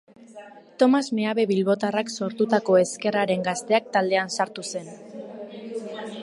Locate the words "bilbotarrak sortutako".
1.51-2.79